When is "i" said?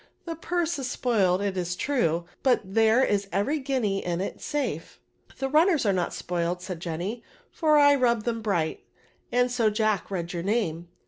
7.77-7.93